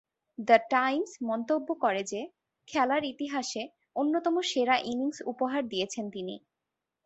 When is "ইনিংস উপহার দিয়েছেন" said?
4.85-6.05